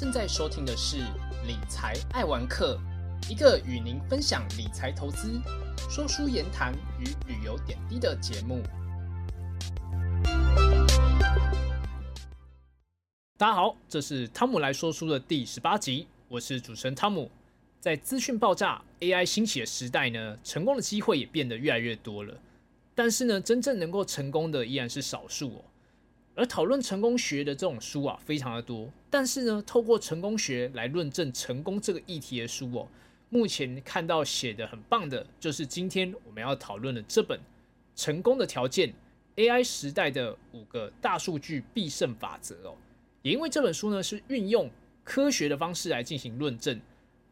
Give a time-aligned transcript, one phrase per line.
[0.00, 0.96] 正在收听的是
[1.46, 2.80] 《理财爱玩客》，
[3.30, 5.38] 一个与您分享理财投资、
[5.90, 8.62] 说书言谈与旅游点滴的节目。
[13.36, 17.30] 大家好，这是汤姆来说书的第十八集，我是主持人汤姆。
[17.78, 22.34] 在资讯爆炸、AI 兴起的时代呢，成功的机会也变得越来越多了。
[22.94, 25.64] 但是呢，真正能够成功的依然是少数哦。
[26.34, 28.88] 而讨论成功学的这种书啊，非常的多。
[29.10, 32.88] 但是呢，透过成功学来论证成功这个议题的书哦，
[33.28, 37.38] 目前看到写的很棒的，就是今天我们要讨论的这本
[37.96, 38.94] 《成功的条件
[39.36, 42.74] ：AI 时代的五个大数据必胜法则》哦。
[43.22, 44.70] 也因为这本书呢是运用
[45.02, 46.80] 科学的方式来进行论证，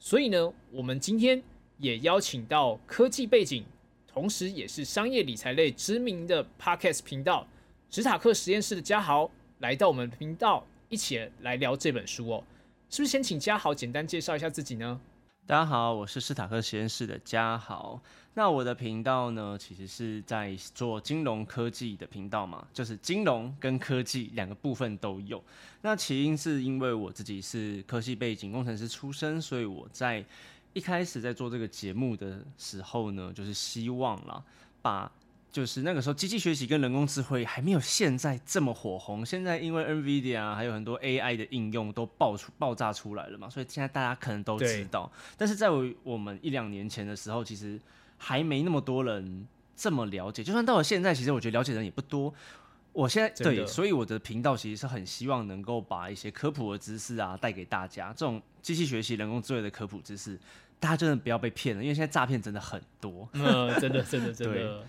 [0.01, 1.41] 所以呢，我们今天
[1.79, 3.65] 也邀请到科技背景，
[4.07, 7.47] 同时也是商业理财类知名的 Podcast 频道
[7.89, 12.44] 史塔克实验室的嘉豪，来到我们频道一起来聊这本书哦。
[12.89, 14.98] 是不是先请嘉豪简单介绍一下自己呢？
[15.47, 18.00] 大家好，我是斯塔克实验室的嘉豪。
[18.33, 25.42] 那我的频道呢，其实是在做金融科技的频道嘛，就是金融跟科技两个部分都有。
[25.83, 30.25] 那起因是因为我自己是科技背景工程师出身，所以我在
[30.73, 34.42] 一开始在做这个节目的时候呢，就是希望啦，
[34.80, 35.11] 把
[35.51, 45.11] 就是那个时候机器学习跟人工智慧还没有现在这么火红，现在因为 NVIDIA 啊，还有很多 AI 的应用都爆出爆炸出来了嘛，所以现在大家可能都知道。
[45.37, 47.81] 但是在我我们一两年前的时候，其实
[48.19, 50.45] 还没那么多人这么了解。
[50.45, 52.33] 就算到了现在，其实我觉得了解的人也不多。
[52.93, 60.39] 我现在对，所以我的频道其实是很希望能够把一些科普的知识啊带给大家，这种机器学习、人工智慧的科普知识。
[60.81, 63.29] 大家真的不要被骗了，因为现在诈骗真的很多。
[63.33, 64.85] 嗯，真的，真的， 真的。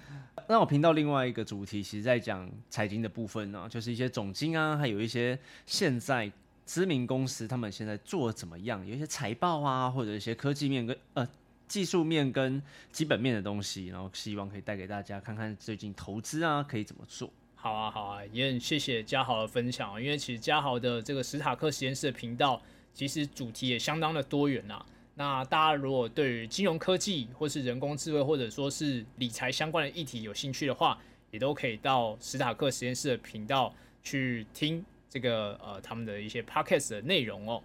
[0.48, 6.31] 那我频道另外一个主题，其实在讲财经的部分呢，就是一些总经啊，还有一些现在
[6.66, 11.28] 知名公司他们现在做怎么样，有一些财报啊，或者一些科技面跟呃
[11.68, 12.62] 技术面跟
[12.92, 17.31] 基本面的东西，然后希望可以带给大家看看最近投资啊可以怎么做。
[17.56, 22.59] 好啊，好啊，也很谢谢嘉豪的分享，因为其实嘉豪的这个史塔克实验室的频道，
[22.94, 24.84] 其实主题也相当的多元呐。
[25.19, 30.97] 那大家如果对于金融科技或是人工智慧或者说是理财相关的议题有兴趣的话，
[31.30, 37.62] 也都可以到史塔克实验室的频道去听这个呃他们的一些 podcast 的内容哦。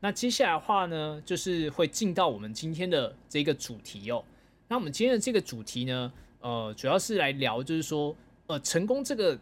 [0.00, 4.22] 那接下来的话呢，就是会进到我们今天的这个主题哦。
[4.68, 8.14] 那我们今天的这个主题呢，呃，主要是来聊就是说，
[8.48, 9.38] 呃，成功这个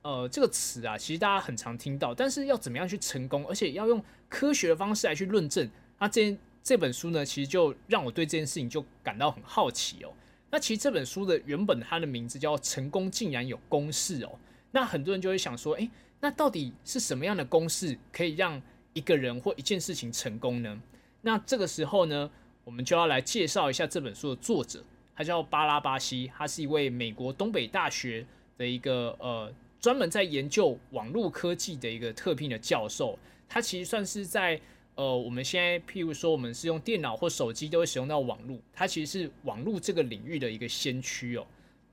[0.00, 6.34] 呃这个词啊，其实大家很常听到，但是要怎么样去成功，而且要用科学的方式来去论证，那这。
[6.64, 10.10] 这本书呢，其实就让我对这件事情就感到很好奇哦。
[10.50, 14.38] 那其实这本书的原本它的名字叫《成功竟然有公式》哦。
[14.70, 18.60] 那很多人就会想说，诶，那到底是什么样的公式可以让
[18.94, 20.80] 一个人或一件事情成功呢？
[21.20, 22.30] 那这个时候呢，
[22.64, 24.82] 我们就要来介绍一下这本书的作者，
[25.14, 28.24] 他叫巴拉巴西，他是一位美国东北大学
[28.56, 33.18] 的一个呃专门在研究网络科技的一个特聘的教授。
[33.46, 34.58] 他其实算是在
[34.96, 41.44] 呃，我们现在譬如说，我们是用电脑或手机都会使用到网络，它其实是网络这个领域的一个先驱哦。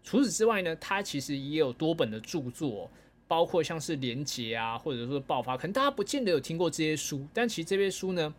[0.03, 2.87] 除此之外呢，它其实也有多本的著作，
[3.27, 8.31] 包括像是连结啊，或者说爆发，可能大家不见得有听过这些书，但其实这些书呢，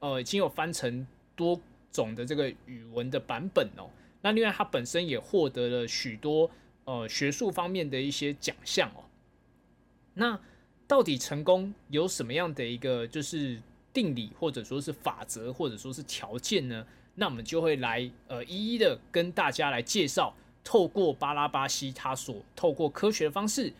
[0.00, 1.58] 呃，已经有翻成多
[1.90, 3.88] 种的这个语文的版本哦。
[4.20, 6.50] 那另外，它本身也获得了许多
[6.84, 9.04] 呃学术方面的一些奖项哦。
[10.12, 10.38] 那
[10.86, 13.58] 到底成功有什么样的一个就是？
[13.92, 16.86] 定理或者说是法则或者说是条件呢？
[17.14, 23.72] 那我们就会来呃一一的跟大家来介绍，透过巴拉巴西他所透过科学的方式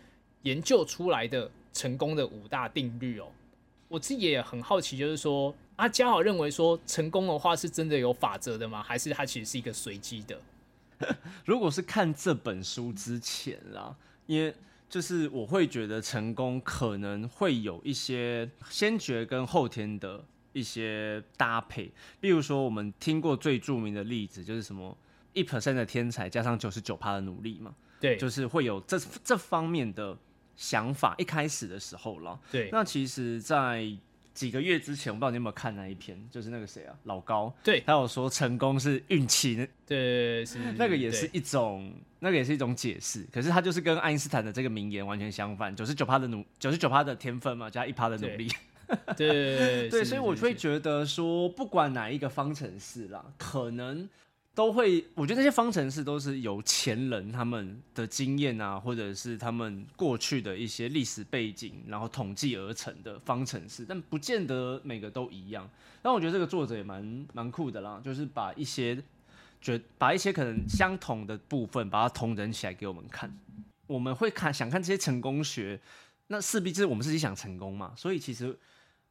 [0.42, 3.28] 研究出来的成功的五大定律哦。
[3.88, 8.82] 我自己也很好奇，就是说阿嘉好认为说成功的话是真的有法则的吗？
[8.82, 10.40] 还是它其实是一个随机的？
[11.44, 13.94] 如果是看这本书之前啦，
[14.26, 14.54] 因为。
[14.90, 20.22] 就是我会觉得成功可能会有一些先决跟后天的
[20.52, 24.94] 一些搭配，比如说我们听过最著名的例子就是什么
[25.32, 30.18] 一 percent 的天才加上九十九趴的努力嘛，对，就是会有这这方面的
[30.56, 33.96] 想法一开始的时候了，对，那其实，在。
[34.32, 37.80] 几个月之前，我不知道你有没有看那一篇，就是那个谁啊，老高，对。
[37.80, 43.26] 他有说成功是运气，对，是 那个也是一种，那个也是一种解释。
[43.32, 48.48] 可是它就是跟爱因斯坦的这个名言完全相反，九十九趴的努，九十九趴的天分嘛，加一趴的努力，
[49.16, 54.08] 对对，所以我会觉得说，不管哪一个方程式啦，可能。
[54.52, 65.70] 都会，我觉得这些方程式都是由前人他们的经验啊，或者是他们过去的一些历史背景，然后统计而成的方程式，但不见得每个都一样。
[66.02, 69.00] 但我觉得这个作者也蛮蛮酷的啦，就是把一些
[69.60, 73.32] 觉把一些可能相同的部分，把它同整起来给我们看。
[73.86, 75.80] 我们会看想看这些成功学，
[76.28, 78.58] 那势必就是我们自己想成功嘛，所以其实。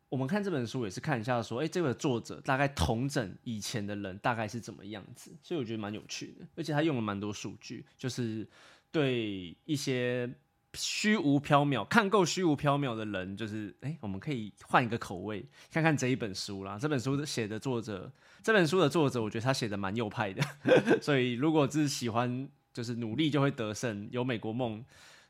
[0.10, 8.44] 我们看这本书也是看一下，说，哎，这个作者大概同整以前的人大概是怎么样子，所以我觉得蛮有趣的，而且他用了蛮多数据，就是
[8.92, 10.28] 对一些
[10.74, 16.78] 虚无缥缈、看够虚无缥缈的人，就是哎，我们可以换一个口味，看看这一本书啦。
[16.80, 18.12] 这本书写的作者，
[18.44, 20.44] 这本书的作者，我觉得他写的蛮右派的，
[21.02, 24.84] 所以如果是喜欢就是努力就会得胜、有美国梦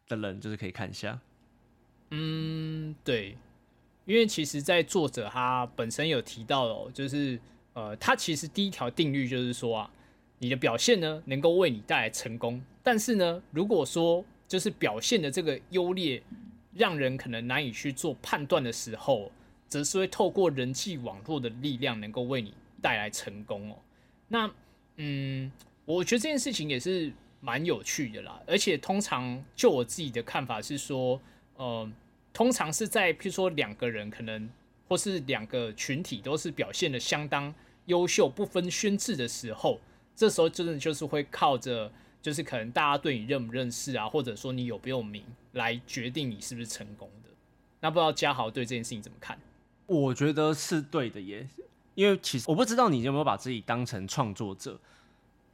[0.08, 1.20] 的人，就是可以看一下。
[2.12, 3.38] 嗯，对。
[4.06, 7.40] 因为其实，在作者他本身有提到哦，就是
[7.74, 9.92] 呃，他其实第一条定律就是说啊，
[10.40, 16.22] 你的表现呢能够为你带来成功，但是呢，如果说就是表现的这个优劣
[16.74, 19.32] 让人可能难以去做判断的时候，
[19.70, 23.78] 则是会透过人际网络的力量能够为你带来成功哦。
[24.28, 24.52] 那
[24.98, 25.50] 嗯，
[25.86, 31.22] 我觉得这件事情也是蛮有趣的啦，而且通常就我自己的看法是说，
[31.56, 31.90] 呃。
[32.32, 34.48] 通常是在譬如说两个人可能
[34.88, 37.54] 或是两个群体都是表现的相当
[37.88, 39.82] 优秀、不分轩轾的时候，
[40.16, 41.92] 这时候真的就是会靠着
[42.22, 45.24] 就是可能大家对你认不认识啊，或者说你有没有名
[45.54, 47.30] 来决定你是不是成功的。
[47.80, 49.40] 那不知道嘉豪对这件事情怎么看？
[49.86, 51.48] 我觉得是对的耶，
[51.96, 54.80] 因为其实我不知道你有没有把自己当成创作者，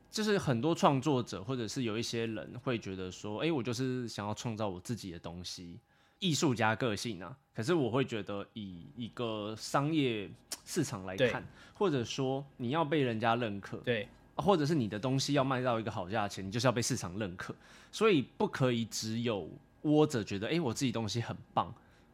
[0.09, 5.79] 就是很多创作者或者是有一些人会觉得说，哎，我就是想要创造我自己的东西。
[6.19, 10.29] 艺术家个性啊，可是我会觉得以一个商业
[10.65, 17.55] 市场来看，或者说你要被人家认可，对，或者是你的东西要卖到一个好价钱，你就是要被市场认可，
[17.91, 19.49] 所以不可以只有
[19.83, 21.73] 窝着觉得，哎，我自己东西很棒，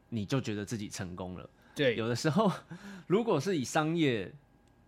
[0.09, 1.49] 你就觉得自己成功了。
[1.73, 2.51] 对，有的时候
[3.07, 4.31] 如果是以商业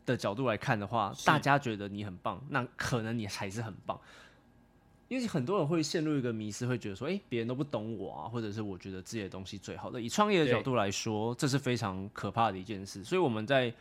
[0.05, 3.99] 的角度来看的话，大家觉得你很棒，那可能你还是很棒。
[5.09, 10.01] 因为很多人会陷入一个迷失，会觉得说，哎，别人都不懂我啊，或者是我觉得自己的东西最好的。
[10.01, 13.03] 以创业的角度来说，这是非常可怕的一件事。
[13.03, 13.71] 所以我们在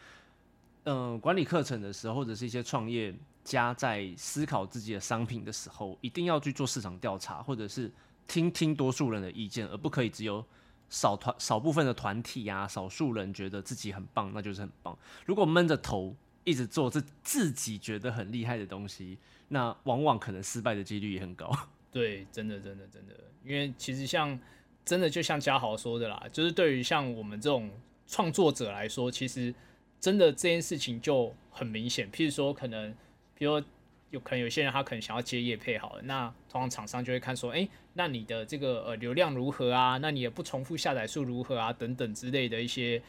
[0.84, 3.14] 嗯管理课程的时候，或者是一些创业
[3.44, 7.90] 家在思考自己的商品的时候，一定要去做市场调查，或者是
[8.26, 10.44] 听听多数人的意见，而不可以只有
[10.88, 14.99] 少团少部分的团体啊，少数人觉得自己很棒，那就是很棒。
[15.25, 16.14] 如果闷着头
[16.44, 19.19] 一直做自自己觉得很厉害的东西。
[19.49, 21.55] 那往往可能失败的几率也很高。
[21.93, 23.12] 对，真的，真的，真的，
[23.44, 24.38] 因为其实像
[24.82, 27.70] 真的就像嘉豪说的啦，就是对于像我们这种
[28.06, 29.55] 创作者来说，其实
[30.02, 32.12] 真的这件事情就很明显。
[32.12, 32.94] 譬如说，可能，
[33.34, 33.62] 比如
[34.10, 39.96] 有可能有些人他可能想要接业配好了，那通常厂商就会看说，哎，那你的这个呃流量如何啊？
[39.96, 41.72] 那你的不重复下载数如何啊？
[41.72, 43.00] 等等之类的一些，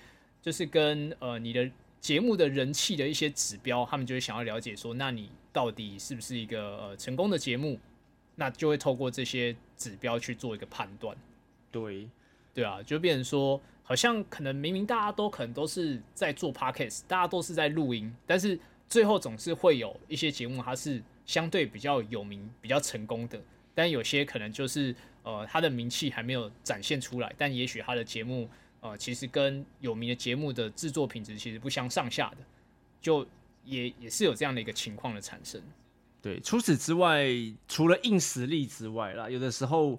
[0.42, 1.70] 就是跟呃你的
[2.00, 5.30] 节目的人气的一些指标，他们就会想要了解说，那你。
[5.54, 7.80] 到底是不是一个呃成功的节目？
[8.34, 11.16] 那就会透过这些指标去做一个判断。
[11.72, 12.10] 对，
[12.56, 18.60] 对啊，就变成说，好像可能明明大家都可能都是在做 podcast，大家都是在录音，但是
[18.90, 23.40] 最后总是会有一些节目它是相对比较有名、比较成功的，
[23.76, 28.50] 但有些可能就是呃它的名气还没有展现出来，但也许它的节目
[28.82, 32.38] 呃其实跟有名的节目的制作品质其实不相上下的，
[33.00, 33.28] 就。
[33.66, 35.62] 也也是有这样的一个情况的产生，
[36.22, 36.38] 对。
[36.42, 37.30] 除此之外，
[37.66, 39.98] 除了硬实力之外啦，有的时候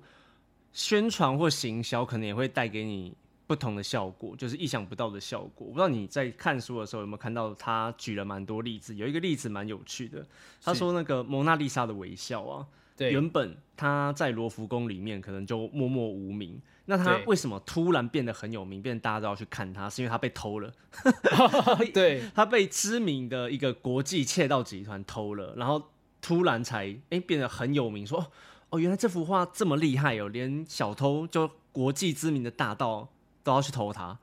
[0.70, 5.66] 宣传或行销可能也会带给你不同的效果，就是意想不到的效果。
[5.66, 10.26] 我不知道你在看书的时候有没有看到他举了蛮多例子，有一个例子蛮有趣的，
[10.62, 16.60] 他说那个蒙娜丽莎的微笑啊，对，原本他在罗浮宫里面可能就默默无名。
[16.86, 19.88] 那他为什么突然变得很有名，变大家都要去看他？
[19.88, 20.70] 是因为他被偷了，
[21.94, 25.82] 对他被知名的一个国际窃盗集团偷了，然后
[26.20, 28.30] 突然才哎变得很有名，说
[28.68, 33.08] 哦原来这幅画这么厉害哦，连小偷就国际知名的大盗
[33.44, 34.18] 都要去投它，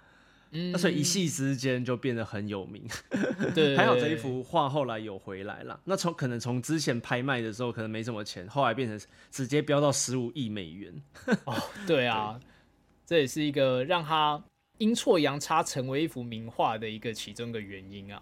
[0.52, 2.84] 嗯，所以一夕之间就变得很有名。
[3.56, 5.80] 对，还好这一幅画后来有回来了。
[5.86, 11.02] 那从可能从之前拍卖的时候可能没什么钱，后来变成直接飙到十五亿美元。
[11.46, 11.56] 哦，
[11.88, 12.38] 对啊。
[13.04, 14.42] 这也是一个让他
[14.78, 18.22] 阴错阳差成为一幅名画的一个其中的原因啊！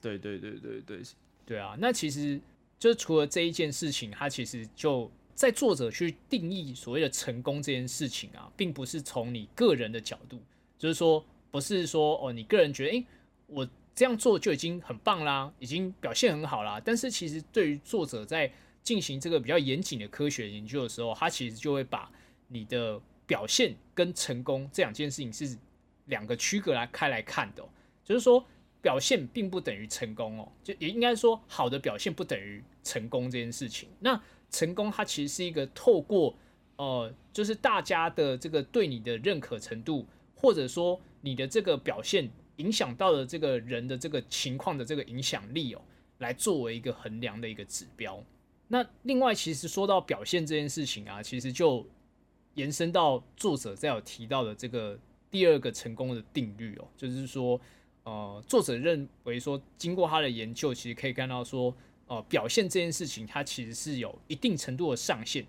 [0.00, 1.02] 对对对对对
[1.46, 1.76] 对啊！
[1.78, 2.40] 那其实
[2.76, 10.40] 就除了这一件事情，他其实就在作者去定义所谓的成功这件事情啊，并不是从你个人的角度，
[10.78, 13.06] 就是说不是说哦，你个人觉得，诶，
[13.46, 16.80] 我这样做就已经很棒啦，已经表现很好啦。
[16.84, 18.50] 但是其实对于作者在
[18.82, 22.10] 进行这个比较严谨的科学研究的时候，他其实就会把
[22.48, 25.56] 你的表现跟成功这两件事情是
[26.06, 27.64] 两个区隔来开来看的，
[28.04, 28.44] 就是说
[28.82, 33.88] 表现并不等于成功哦，就也应该说好的表现不等于成功这件事情。
[33.98, 34.20] 那
[34.54, 36.32] 成功它其实是一个透过
[36.76, 40.06] 呃，就是大家的这个对你的认可程度，
[40.36, 45.82] 或者说你的这个表现影响到了这个人的这个情况的这个影响力哦，
[46.18, 48.22] 来作为一个衡量的一个指标。
[48.68, 51.86] 那另外，其实说到表现这件事情啊，其实就
[52.54, 54.98] 延伸到作者在有提到的这个
[55.30, 57.60] 第二个成功的定律哦，就是说，
[58.04, 61.74] 呃，作者认为说，经过他的研究，其实可以看到说，
[62.06, 65.44] 呃，表现这件事情它其实是有一定程度的上限，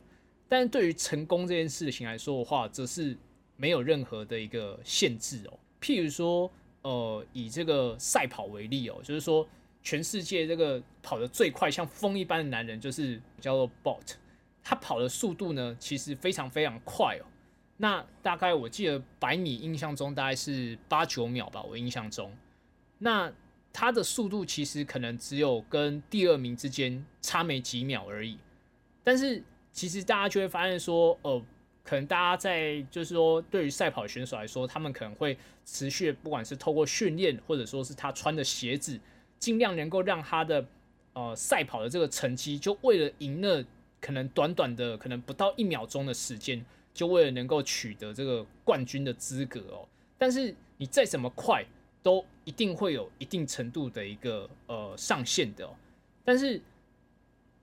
[0.47, 3.17] 但是对于成功这件事情来说的话，则是
[3.57, 5.59] 没有任何的一个限制哦。
[5.81, 9.47] 譬如说，呃，以这个赛跑为例哦，就是说。
[9.87, 14.15] 全世界这个跑得最快像风一般的男人就是叫做 Bolt，
[14.63, 17.25] 他跑的速度呢其实非常非常快哦。
[17.77, 22.35] 那大概我记得百米印象中大概是八九秒吧，我印象中。
[22.97, 23.31] 那
[23.77, 28.37] 他的速度其实可能只有跟第二名之间差没几秒而已。
[29.03, 31.41] 但是其实大家就会发现说，呃，
[31.83, 38.97] 可能大家在就是说对于赛跑选手来说，他们可能会持续不管是透过训练，或者说是他穿的鞋子。
[39.37, 40.65] 尽量能够让他的
[41.11, 43.63] 呃赛跑的这个成绩，就为了赢了
[43.99, 49.85] 可能短短的可能不到一秒钟的时间，就为了能够取得这个冠军的资格哦。
[50.17, 51.63] 但是你再怎么快，
[52.05, 55.67] 都一定会有一定程度的一个呃上限的。
[56.23, 56.61] 但是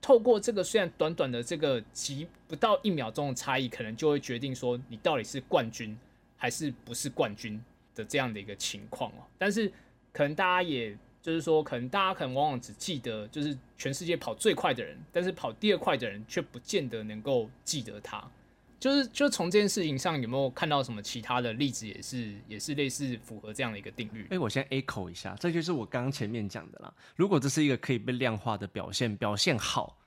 [0.01, 5.97] 透过这个虽然短短的这个几不到一秒钟的差异，可能就会决定说你到底是冠军
[6.35, 7.63] 还是不是冠军
[7.95, 9.23] 的这样的一个情况哦。
[9.37, 9.71] 但是
[10.11, 10.97] 可能大家也。
[11.23, 18.29] 就是说，可能大家可能往往只记得就是全世界跑最快的人，但是跑第二快的人却不见得能够记得他。
[18.83, 24.27] 就是就从这件事情上，有没有看到什么其他的例子，也是也是类似符合这样的一个定律？
[24.29, 26.93] 哎，我先 echo 一下，这就是我刚刚前面讲的啦。
[27.15, 29.97] 如果这是一个可以被量化的表现，表现好，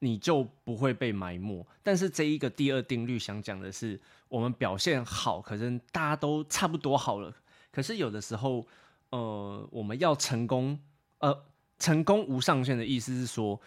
[0.00, 1.66] 你就不会被埋没。
[1.82, 3.98] 但是这一个第二定律想讲的是，
[4.28, 7.34] 我们表现好，可是大家都差不多好了，
[7.72, 8.66] 可是有的时候。
[9.10, 10.76] 呃，我们要成功，
[11.18, 11.44] 呃，
[11.78, 13.58] 成功无上限的意思是说，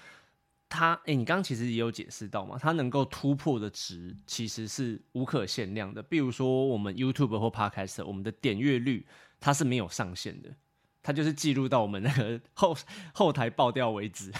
[0.69, 6.01] 它，哎，你刚刚其实也有解释到嘛，它能够突破的值其实是无可限量的。
[6.01, 9.05] 比如说，我们 YouTube 或 Podcast，我们的点阅率
[9.39, 10.55] 它是没有上限的，
[11.01, 12.77] 它就是记录到我们那个后
[13.13, 14.31] 后台爆掉为止。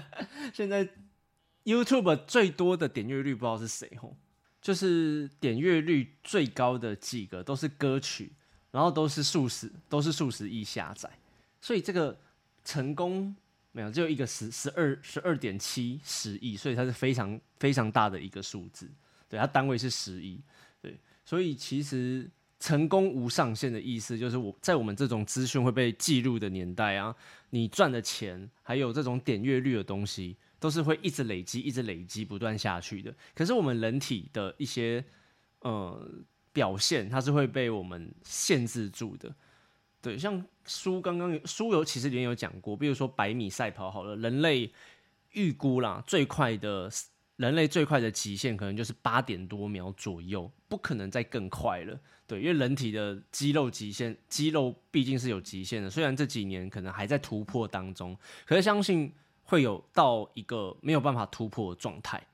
[0.54, 0.88] 现在
[1.64, 4.14] YouTube 最多的点阅率不知道是谁吼，
[4.60, 8.32] 就是点阅率最高的几个都是歌曲。
[8.70, 11.10] 然后都是数十，都是数十亿下载，
[11.58, 12.20] 所以这个
[12.62, 13.34] 成功
[13.78, 18.90] 没有，只有一个十十二十二点七十亿，所以它是非常非常大的一个数字，
[19.28, 20.40] 对，它单位是十亿，
[20.82, 27.14] 对，所以其实成功无上限的意思就是我在我们这种资讯会被记录的年代啊，
[27.50, 33.14] 你赚的钱还有这种点阅率的东西，都是会一直累积，一直累积，不断下去的。
[33.34, 35.04] 可是我们人体的一些
[35.60, 36.08] 呃。
[36.50, 39.32] 表现它是会被我们限制住的，
[40.00, 44.72] 对，像书刚刚书有其实里面有讲过，比如说百米赛跑好了，人类
[45.32, 46.90] 预估啦最快的
[47.36, 59.12] 人类最快的极限可能就是八点多秒左右，不可能再更快了，对，因为人体的肌肉极限，肌肉毕竟是有极限的，虽然这几年可能还在突破当中，可是相信
[59.42, 62.24] 会有到一个没有办法突破的状态，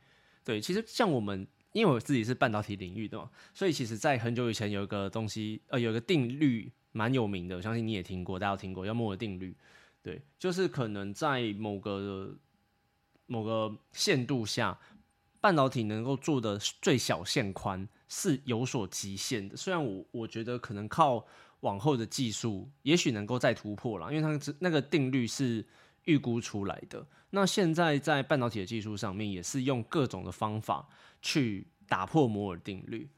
[0.44, 1.46] 对，其实像我们。
[1.74, 9.54] 因为我自己是半导体领域的嘛，所以其实，在很久以前有一个东西，呃，有一个定律蛮有名的，我相信你也听过，大家听过，叫摩尔定律。
[10.00, 12.34] 对，就是可能在某个
[13.26, 14.78] 某个限度下，
[15.40, 19.54] 半导体能够做的最小线宽是有所极限的。
[19.56, 21.26] 虽然我我觉得可能靠
[21.60, 25.62] 往后的技术，也许能够再突破了，因为它那个定律是
[26.04, 27.06] 预估出来的。
[27.30, 30.88] 那现在在半导体的技术上面，也是用各种的方法。
[31.26, 33.08] 去打破摩尔定律，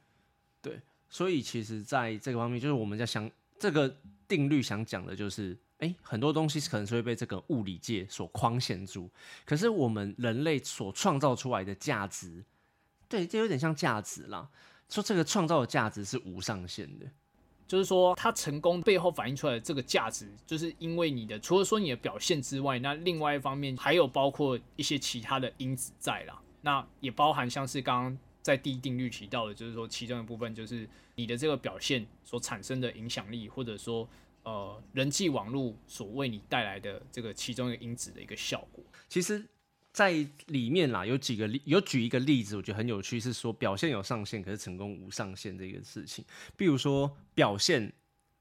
[0.62, 3.96] 对，所以其实在这个方面，就是我们在想这个
[4.28, 9.10] 定律想讲的，就是哎，很多东西可能是会被这个物理界所框限住，
[9.44, 12.44] 可是我们人类所创造出来的价值，
[13.08, 14.48] 对，这有点像价值啦，
[14.88, 17.06] 说这个创造的价值是无上限的，
[17.66, 26.40] 就是说它成功背后反映出来的这个价值，就是因为你的除了说你的表现之外，那另外一方面还有包括一些其他的因子在啦。
[26.62, 34.08] 那也包含像是刚刚在第一定律提到的，就是说其中的部分就是你的这个表现所产生的影响力，或者说
[34.44, 38.84] 呃人际网络所为你带来的这个其中一个因子的一个效果。
[39.08, 39.44] 其实，
[39.92, 40.12] 在
[40.46, 46.24] 里面啦，有几个例，有举一个例子，我觉得很有趣，是说表现有上限，可是成功无上限这个事情。
[46.56, 47.92] 比如说表现，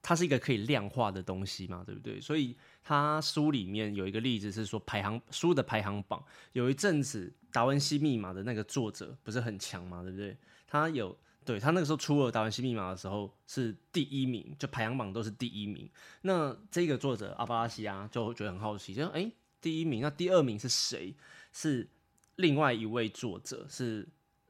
[0.03, 2.21] 它是一个可以量化的东西嘛，对不对？
[2.21, 2.55] 所以
[2.85, 6.23] 他书里面有一个例子是说排行书的排行榜，
[6.53, 10.37] 有一阵子达文西密码的那个作者不是很强嘛，对不对？
[10.65, 11.17] 他有。
[11.43, 15.87] 对他那个时候出了《达文西密码》的时候是第一名，就排行榜都是第一名。
[16.23, 21.13] 那这个作者阿巴拉西亚就觉得很好奇，就哎，第一名，那第二名是谁？
[21.53, 21.87] 是
[22.37, 24.03] 另外一位作者，是《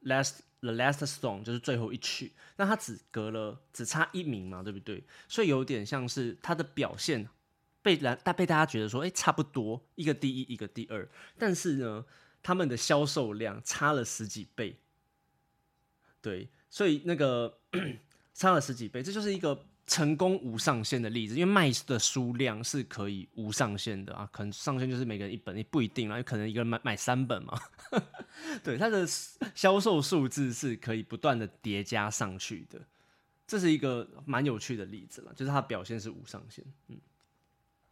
[0.08, 2.32] Last The Last Song》，就是最后一曲。
[2.56, 5.04] 那他只隔了只差一名嘛，对不对？
[5.28, 7.28] 所以有点像是他的表现
[7.86, 11.08] 被大被大家觉得说，哎，差不多，一个第一，一个第二。
[11.38, 12.04] 但是呢，
[12.42, 14.76] 他们的销售量差了十几倍，
[16.20, 16.48] 对。
[16.68, 17.60] 所以那个
[18.34, 21.34] 差了十几倍，这就是一个成功无上限的例子。
[21.34, 27.56] 因为卖的数量是可以无上限的啊，可能上限就是每个人一本，也不一定啊，可能一个人买买三本嘛。
[28.64, 29.06] 对，它的
[29.54, 32.80] 销售数字是可以不断的叠加上去的，
[33.46, 36.64] 这是一个蛮有趣的例子了，就是它表现是无上限。
[36.88, 36.98] 嗯，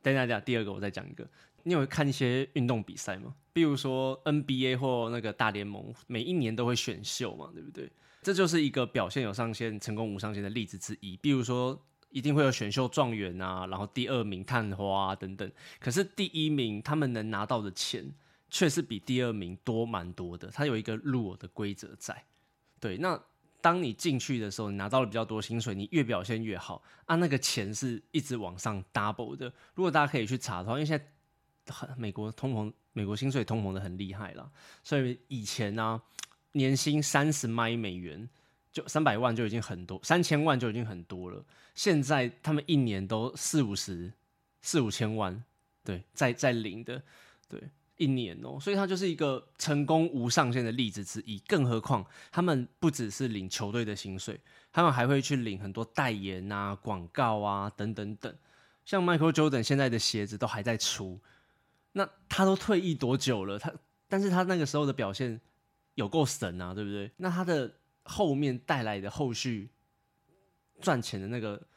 [0.05, 1.27] 等一下，等下，第二个我再讲一个。
[1.63, 3.35] 你有看一些运动比赛吗？
[3.55, 7.91] 比如说 NBA 或那个大联盟，每一年都会选秀嘛，对不对？
[8.21, 11.17] 这就是一个表现有上限、成功无上限的例子之一。
[11.17, 15.51] 比如说，一定会有选秀状元啊，然后第二名探花啊等等。
[15.81, 18.13] 可是第一名他们能拿到的钱，
[18.51, 20.49] 却是比第二名多蛮多的。
[20.49, 22.25] 它有一个入我的规则在。
[22.79, 23.19] 对，那
[23.65, 29.51] 当你进去的时候，你拿到了比较多薪水，你越表现越好啊，那个钱是一直往上 double 的。
[29.75, 34.53] 如果大家可以去查的话，因为现在很美国通膨，美国薪水通膨的很厉害了，
[34.83, 36.03] 所以以前呢。
[36.57, 38.31] 年薪三十麦美元，
[38.71, 41.45] 就三百万就已经很多，三千万就已经很多了。
[41.75, 44.13] 现在他们一年都四五十、
[44.63, 45.45] 四五千万，
[45.83, 47.03] 对，在在领的，
[47.49, 47.61] 对，
[47.97, 51.39] 一年哦，所以他就是一个成功无上限的例子之一。
[51.47, 54.41] 更何况他们不只是领球队的薪水，
[54.73, 58.35] 他们还会去领很多代言啊、广告啊等等等。
[58.85, 61.21] 像 Michael Jordan 现在的鞋子都还在出，
[61.93, 63.59] 那他都退役多久了？
[63.59, 63.73] 他，
[64.09, 65.41] 但是他那个时候的表现。
[65.97, 67.09] 有够神啊，对不对？
[67.19, 69.71] 那他的后面带来的后续
[70.81, 71.69] 赚钱的那个，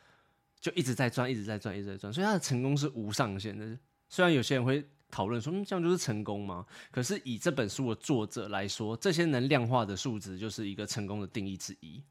[0.60, 3.78] 就一直在赚，一直在赚，一直在赚，所以他的成功是无上限的。
[4.10, 6.66] 虽然有些人会讨论说，嗯，这样就是成功吗？
[6.92, 12.02] 可是以这本书的作者来说，这些能量化的数值就是一个成功的定义之一。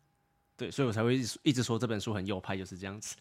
[0.57, 3.15] 对，所以我才会一直说这本书很右派，就是这样子。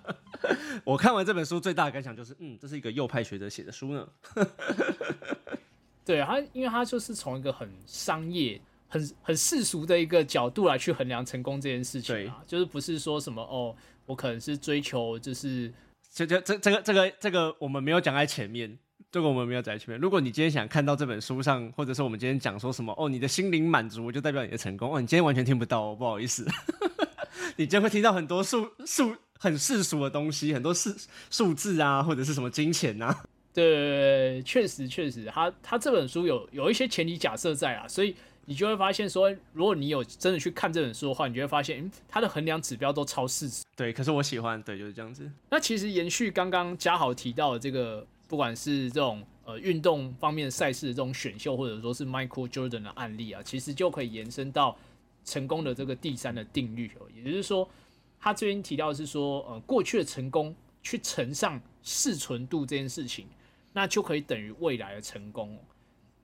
[0.84, 4.08] 我看完这本书最大的感想就是，嗯，这是一个右派学者写的书呢。
[6.04, 15.72] 对他，因为他就是从一个很商业、很很世俗的一个角度来去衡量成功这件事情啊，就是不是说什么哦，我可能是追求就是
[16.12, 18.78] 这这这这个这个这个我们没有讲在前面，
[19.12, 20.00] 这个我们没有在前面。
[20.00, 26.46] 如果你今天想看到这本书上，或者是我们今天讲说什么哦，你的心灵满足就代表你的成功哦，你今天完全听不到哦，不好意思，
[27.56, 30.94] 你今天会听到很多数数很世俗的东西，很多数
[31.28, 33.24] 数字啊，或者是什么金钱啊。
[33.52, 43.64] 对，确实确实，他他这本书有有一些前提假设在啊，所以你就会发现说，如果你有真的去看这本书的话，你就会发现，嗯，他的衡量指标都超市值。
[43.74, 45.28] 对，可是我喜欢，对，就是这样子。
[45.50, 54.78] 那其实延续刚刚嘉豪提到的这个，不管是这种呃运动方面赛事的这种选秀，或者说是 Michael Jordan 的案例啊，其实就可以延伸到
[55.24, 57.68] 成功的这个第三的定律哦，也就是说，
[58.20, 63.26] 他这边提到是说，呃，过去的成功去乘上适存度这件事情。
[63.72, 65.56] 那就可以等于未来的成功，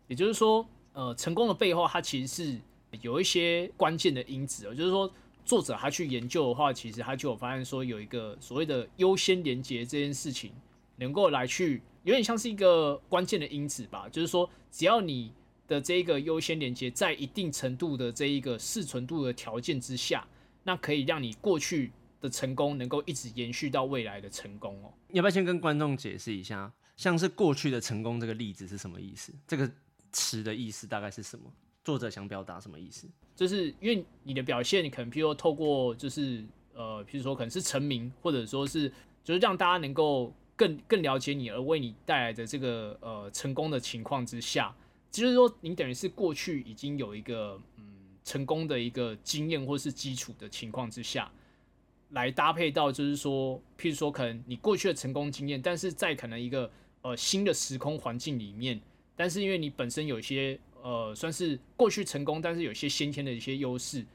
[0.08, 2.58] 也就是说，呃，成功的背后，它其实是
[3.02, 4.74] 有一些关键的因子哦。
[4.74, 5.08] 就是说，
[5.44, 10.50] 作者他去研究的话，其实他就有发现说，有一个所谓的优先连接这件事情，
[10.96, 14.08] 能够来去有点像是一个关键的因子吧。
[14.08, 15.32] 就是说，只要你
[15.66, 20.26] 的这个优先连接在一定程度的这一个适存度的条件之下，
[20.62, 21.90] 那可以让你过去
[22.20, 24.92] 的成功能够一直延续到未来的成功哦。
[25.12, 26.72] 要不要先跟观众解释一下？
[26.96, 29.32] 像是过去的成功这个例子是什么意思？
[29.46, 29.68] 这个
[30.12, 31.44] 词的意思大概是什么？
[31.84, 33.08] 作者想表达什么意思？
[33.34, 38.88] 就是因为你的表现，你可能譬如说透过就是呃，譬如说可能是成名，或者说是
[39.24, 44.74] 就是让大家能够更更了解你，而为你带来的这个呃成功的情况之下，
[45.10, 47.84] 就是说你等于是过去已经有一个嗯
[48.24, 51.30] 成功的一个经验或是基础的情况之下。
[52.10, 56.70] 来搭配到，就是说，譬如说，可能你过去的成功经验，但是在可能一个
[57.02, 58.80] 呃新的时空环境里面，
[59.16, 64.06] 但是因为你本身有一些呃算是过去成功，但是有些先天的一些优势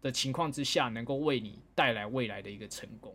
[0.00, 3.14] 的情况之下，能够为你带来未来的一个成功。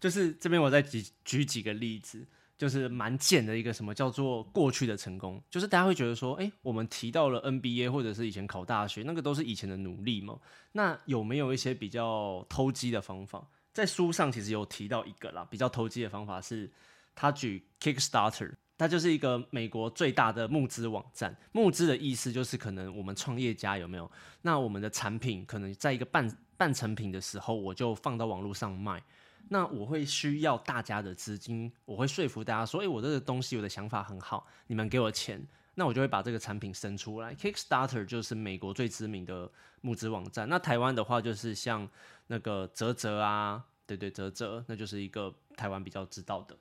[0.00, 10.38] 就是这边我再举举几个例子，就是蛮贱的一个什么叫做过去的成功，就是大家会觉得说，哎，我们提到了 NBA 或者是以前考大学，那个都是以前的努力嘛。
[10.72, 13.46] 那有没有一些比较偷鸡的方法？
[13.72, 16.70] 在书上其实有提到一个啦，比较投机的方法是，
[17.14, 21.36] 他举 Kickstarter，它就是一个美国最大的募资网站。
[21.52, 24.10] 募资的意思就是可能我们创业家有没有？
[24.42, 29.02] 那我们的产品可能在一个半半成品的时候，我就放到网络上卖。
[29.48, 37.34] 那我会需要大家的资金，我会说服大家说，诶，我这个东西我的想法很好，你们给我钱，那我就会把这个产品生出来。
[37.34, 39.50] Kickstarter 就是美国最知名的
[39.80, 40.48] 募资网站。
[40.48, 41.88] 那台湾的话就是像。
[42.32, 46.56] 那个泽泽啊，对对，泽泽，那就是一个台湾比较知道的。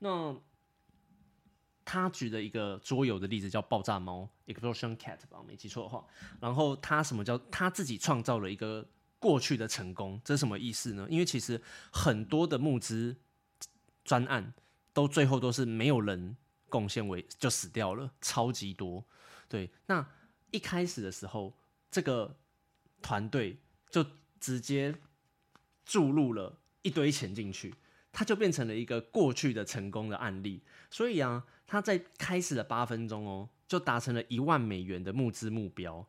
[0.00, 0.36] 那
[1.82, 6.04] 他举的一个桌游的例子叫爆炸猫 （Explosion Cat） 吧，没记错的话。
[6.38, 8.86] 然后他什么叫他自己创造了一个
[9.24, 10.20] 过去的成功？
[10.22, 11.06] 这是什么意思呢？
[11.08, 11.58] 因为其实
[11.90, 13.16] 很多的募资
[14.04, 14.52] 专案
[14.92, 16.36] 都最后都是没有人
[16.68, 19.02] 贡献为就死掉了，超级多。
[19.48, 20.06] 对，那
[20.50, 21.54] 一开始的时候，
[21.90, 22.36] 这个
[23.00, 23.56] 团队
[23.88, 24.04] 就
[24.38, 24.94] 直接。
[25.86, 27.74] 注入了一堆钱进去，
[28.10, 30.62] 它就变成了一个过去的成功的案例。
[30.90, 36.08] 所以啊，他在开始的八分钟哦，就达成了一万美元的募资目标。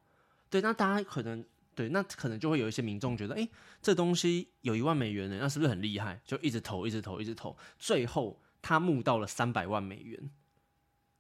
[0.50, 1.44] 对，那大家可能
[1.76, 3.48] 对，那可能就会有一些民众觉得，哎，
[3.82, 6.22] 这东西有一万美元呢，那是不是很厉害？
[6.26, 10.32] 就一直投，一直投，一直投，最后他募到了三百万美元，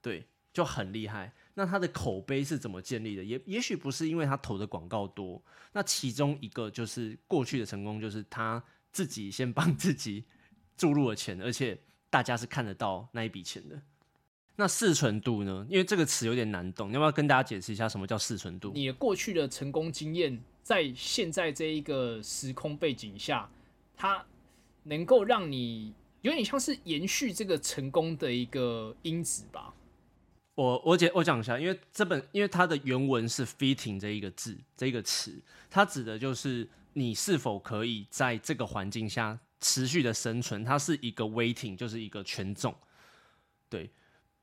[0.01, 1.33] 对，就很厉害。
[1.55, 3.23] 那他的口碑是怎么建立的？
[3.23, 10.23] 也也许不是因为他投的广告多，那其中一个就是过去的成功，就是他自己先帮自己
[10.77, 11.77] 注入了钱，而且
[12.09, 13.81] 大家是看得到那一笔钱的。
[14.57, 15.65] 那适存度呢？
[15.69, 18.71] 因为这个词有点难懂，要不要跟大家解释一下什么叫适存度？
[18.73, 23.49] 你过去的成功经验，在现在这一个时空背景下，
[23.95, 24.25] 它
[24.83, 29.73] 能够让你有点像是延续这个成功的一个因子吧。
[30.55, 35.37] 我我解我讲一下，因为这本因为它的原文是 fitting 这一个字这一个词，
[35.69, 42.73] 它指的就是你是否可以在这个环境下持续的生存，它是一个 waiting，就是一个权重。
[43.69, 43.89] 对，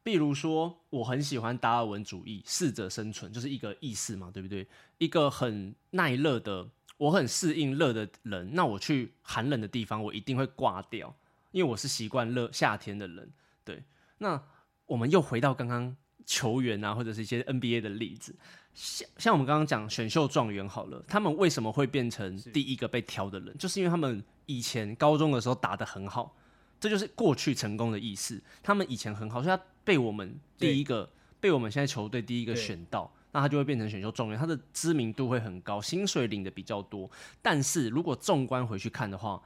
[0.03, 4.67] 比如说我很喜欢达尔文主义，适者生存就是一个意思嘛，对不对？
[4.99, 11.15] 一个很耐热的，我很适应热的人，那我去寒冷的地方，我一定会挂掉，
[11.51, 13.31] 因为我是习惯热夏天的人。
[13.65, 13.85] 对，
[14.19, 14.43] 那
[14.87, 15.97] 我们又回到刚刚。
[16.25, 18.33] 球员啊，或者是一些 NBA 的例子，
[18.73, 23.59] 像像我们刚刚讲选秀状元好了，他们为什么会变成第一个被挑的人？
[23.59, 26.37] 就是因为他们以前高中的时候打得很好，
[26.79, 28.41] 这就是过去成功的意思。
[28.63, 31.09] 他们以前很好，所以他被我们第一个
[31.41, 37.11] 被我们现在球队第一个选到，那他就会变成选秀状元，他的知名度会很高，薪水领的比较多。
[37.41, 39.43] 但是如果纵观回去看的话，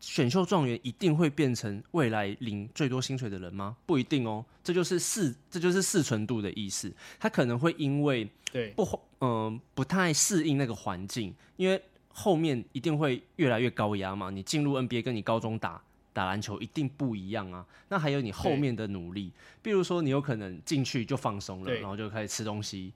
[0.00, 3.76] 选秀状元一定会变成未来领最多薪水的人吗？
[3.84, 4.42] 不一定哦。
[4.64, 6.90] 这就是四，这就是四纯度的意思。
[7.18, 14.30] 他可能会因为对不嗯不太适应那个环境，因为后面一定会越来越高压嘛。
[14.30, 15.82] 你进入 NBA 跟你高中打
[16.20, 17.64] 打篮球一定不一样啊。
[17.88, 22.92] 那还有你后面的努力，比如说你有可能进去就放松了，然后就开始吃东西，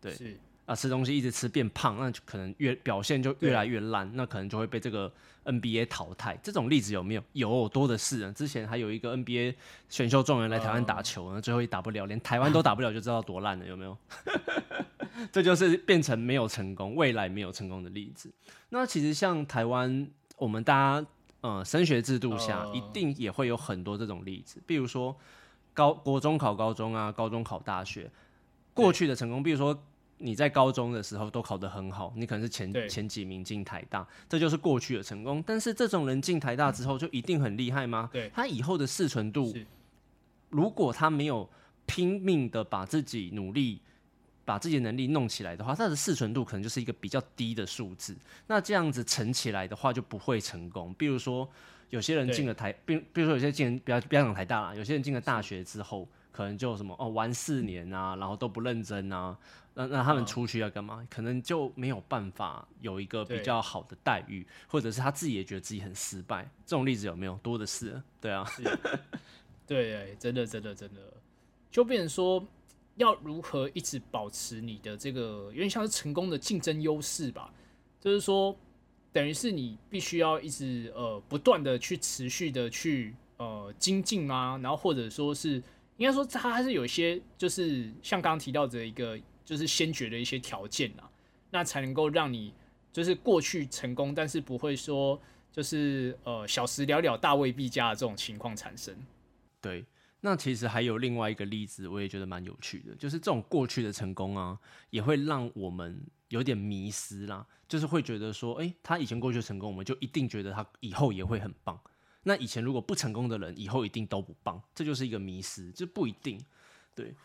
[0.00, 0.38] 对。
[0.64, 5.12] 啊，吃东西一直吃变胖，那就可能越表现就越来越烂，那可能就会被这个
[5.44, 6.38] NBA 淘汰。
[6.40, 7.22] 这种例子有没有？
[7.32, 8.30] 有多的是。
[8.32, 9.56] 之前还有一个 NBA
[9.88, 13.98] 选秀状元来台湾打球，那最后也打不了，连台湾都打不了，就知道多烂了，有没有？
[15.32, 18.32] 这就是变成没有成功，未来没有成功的例子。
[18.68, 21.06] 那其实像台湾，我们大家
[21.42, 25.14] 呃升学制度下，一定也会有很多这种例子，比如说
[25.72, 28.10] 高国中考高中啊，高中考大学，
[28.74, 29.78] 过去的成功，比如说。
[30.24, 35.42] 你在高中的时候都考得很好，你可能是前前几名进台大，这就是过去的成功。
[35.44, 38.08] 但是这种人进台大之后就一定很厉害吗？
[38.12, 39.52] 对，他以后的适存度，
[40.48, 41.50] 如果他没有
[41.86, 43.80] 拼命的把自己努力
[44.44, 48.16] 把自己的能力弄起来的话，他的适存度可能就是一个比较低的数字。
[48.46, 50.92] 那这样子乘起来的话就不会成功。
[50.94, 51.48] 比如说
[51.90, 59.36] 有些人进了台，比比如说有些进不要不要讲台大啦，有些人进了大学之后，可能就什么哦玩四年啊，然后都不认真啊。
[59.74, 61.06] 那那他们出去要干嘛？
[61.08, 66.42] 可能就没有办法有一个比较好的待遇，或者是他自己也觉得自己很失败。
[66.66, 67.34] 这种例子有没有？
[67.42, 67.98] 多的是。
[68.20, 68.46] 对啊，
[69.66, 71.00] 对，真的，真的，真的，
[71.70, 72.46] 就变成说，
[72.96, 77.52] 要如何一直保持你的这个有点像是成功的竞争优势吧？
[78.00, 78.56] 就是说，
[79.12, 85.62] 等于是你必须要一直呃不断的去持续的去呃精进啊，然后或者说是
[85.96, 89.18] 应该说它还是有一些就是像刚刚提到的一个。
[89.44, 91.10] 就是先决的一些条件啊，
[91.50, 92.54] 那才能够让你
[92.92, 98.96] 就是过去成功，但是不会说就是呃小时了了，大未必佳的这种情况产生。
[99.60, 99.84] 对，
[100.24, 104.58] 那其实还有另外一个例子，我也觉得蛮有趣的，就是这种过去的成功啊，
[104.90, 111.78] 也会让我们有点迷失啦，就是会觉得说，哎，他以前过去成功，我们就一定觉得他以后也会很棒。
[112.22, 116.40] 那以前如果不成功的人，以后一定都不棒，这就是一个迷失，就不一定。
[116.94, 117.16] 对，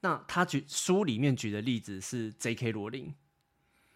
[0.00, 2.72] 那他举书里面举的例子是 J.K.
[2.72, 3.14] 罗琳，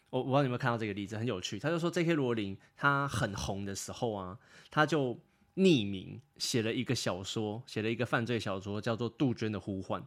[0.08, 1.58] 我我不知道你有没有看到这个例子，很有趣。
[1.58, 2.14] 他就说 J.K.
[2.14, 4.38] 罗琳他很红的时候啊，
[4.70, 5.20] 他就
[5.58, 10.00] 匿名写了一个小说，写了一个犯罪小说，叫做《杜鹃的呼唤》。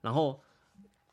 [0.00, 0.42] 然后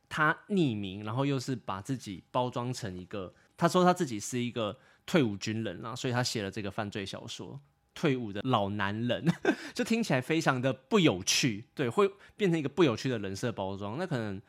[0.09, 7.59] 他匿名，然后又是把自己包装成一个，他说他自己是一个退伍军人啊，所以他写了这个犯罪小说。
[7.95, 9.23] 退伍的老男人，
[9.71, 13.99] 就听起来非常的不有趣，对，会变成一个不有趣的人设包装。
[13.99, 14.41] 那可能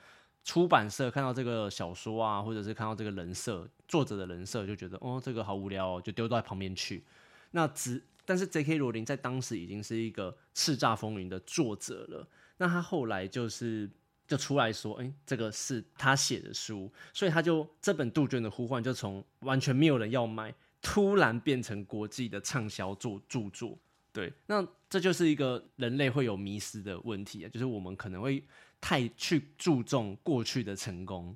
[0.43, 7.05] 出版社看到这个小说啊，或者是看到这个人设，作者的人设，就觉得哦，这个好无聊，哦，就丢到旁边去。
[7.51, 8.79] 那只但是 J.K.
[8.79, 12.29] 罗琳在当时已经是一个叱咤风云的作者了。
[12.57, 13.91] 那他后来就是
[14.27, 20.55] 就出来说，哎，这个是他写的书，所以他就这本《杜鹃的呼唤》就从完全没有人要买。
[20.87, 23.79] 突然变成国际的畅销作著作，
[24.13, 28.45] 对，那这就是一个人类会有迷失的问题啊，就是我们可能会
[28.83, 31.35] 太去注重过去的成功，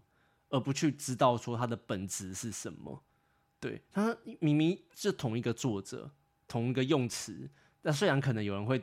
[0.51, 3.03] 而不去知道说它的本质是什么。
[3.59, 6.11] 对，他明明是同一个作者，
[6.49, 7.49] 同一个用词，
[7.83, 8.83] 那虽然可能有人会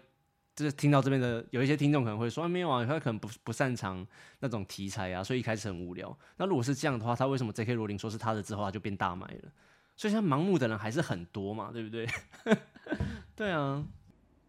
[0.56, 4.08] 就是听到这边的有一些听众可能会说没有啊，他可能不不擅长
[4.40, 6.18] 那种题材啊，所以一开始很无聊。
[6.38, 7.74] 那如果是这样的话，他为什么 J.K.
[7.74, 9.52] 罗琳说是他的之后，他就变大卖了？
[9.98, 12.08] 所以，像盲目的人还是很多嘛，对不对？
[13.36, 13.86] 对啊，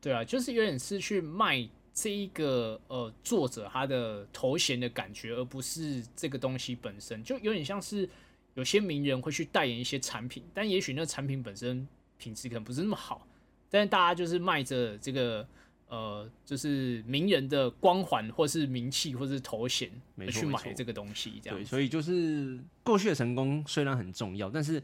[0.00, 7.22] 对啊，就是有点是去卖这一个呃作者他的头衔的感觉，而不是这个东西本身。
[7.24, 8.08] 就有点像是
[8.54, 11.86] 有些名人会去代言一些产品，但也许那产品本身
[12.18, 13.26] 品质可能不是那么好，
[13.70, 15.46] 但是大家就是卖着这个
[15.88, 19.90] 呃，就是名人的光环，或是名气，或是头衔，
[20.30, 21.40] 去买这个东西。
[21.42, 24.82] 这样，对，所以就是过去的成功虽然很重要，但是。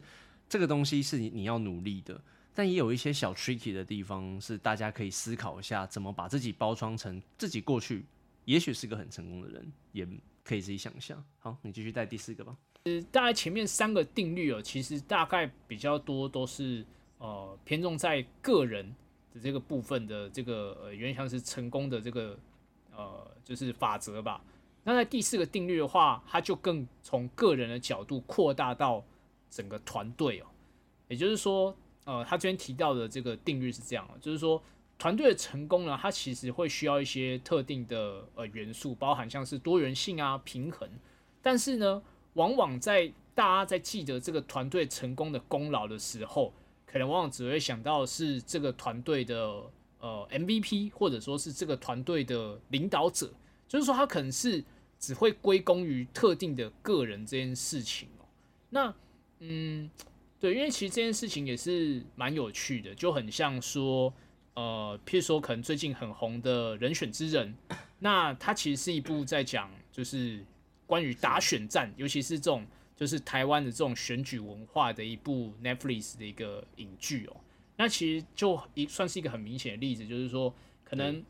[0.49, 2.21] 这个东西是你你要努力的，
[2.53, 8.05] 但也有一些小 tricky 的地方，是大家可以思考一下，怎么把自己包装成自己过去
[8.45, 10.07] 也许是个很成功的人，也
[10.43, 11.23] 可以自己想象。
[11.39, 12.55] 好，你继续带第四个吧。
[12.83, 16.85] 呃，大概前面三个定律哦，其实大概比较多都是
[17.23, 18.85] 呃偏重在个人
[19.33, 22.37] 的这个部分的这个呃，原像是成功的这个
[22.91, 24.43] 呃就是法则吧。
[24.83, 29.03] 那在第四个定律的话，它就更从个人的角度扩大到。
[29.55, 30.47] 整个团队哦，
[31.07, 34.59] 也就是说，呃，他这边提到的这个定律是这样，就是说，
[34.97, 40.89] 团队的成功呢，它其实会需要一些特定的呃元素，包含像是多元性啊、平衡。
[41.39, 42.01] 但是呢，
[42.33, 46.51] 往往在大家在记得这个团队成功的功劳的时候，
[46.93, 49.35] 可能往往只会想到是这个团队的
[49.97, 53.33] 呃 MVP，或者说是这个团队的领导者，
[53.67, 54.63] 就是说他可能是
[54.99, 58.25] 只会归功于特定的个人这件事情哦。
[58.69, 58.93] 那
[59.39, 59.89] 嗯，
[60.39, 64.13] 对，因为其实这件事情也是蛮有趣的，就很像说，
[64.53, 67.51] 呃，譬如说可能最近很红的人选之人，
[67.97, 70.45] 那它其实是一部在讲就是
[70.85, 72.63] 关于打选战，尤其是这种
[73.03, 77.35] 就是台湾的这种选举文化的一部 Netflix 的一个影剧哦。
[77.75, 80.53] 那其实就一算是一个很明显的例子，就是说
[80.85, 81.21] 可能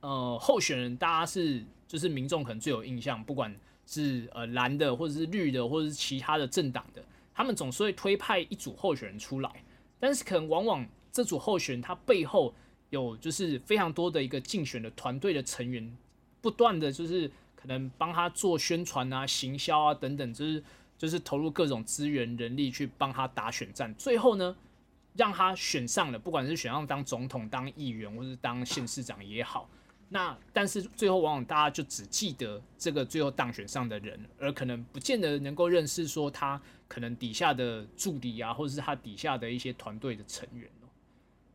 [0.00, 3.56] 呃候选人大家是就是民众可能最有印象，不管
[3.86, 7.00] 是呃蓝的或者是绿的或者是其他的政党的。
[7.32, 9.62] 他们总是会推派一组候选人出来，
[10.00, 12.52] 但是可能往往这组候选人他背后
[12.90, 15.96] 有就是非常多的一个竞选的团队的成员，
[16.40, 20.60] 不断的就是可能帮他做宣传啊、行销啊等等，就是
[20.98, 24.54] 就是投入各种资源人力去帮他打选战，最后呢
[25.14, 29.70] 让他选上了，不管是选上当总统、当议员或是当县市长也好。
[30.10, 40.88] 那但是最后往往大家就只记得这个最后当选上的人，而可能不见得能够认识说他可能底下的助理啊，或者是他底下的一些团队的成员哦。